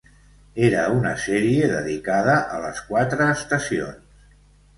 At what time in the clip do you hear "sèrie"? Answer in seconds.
1.23-1.67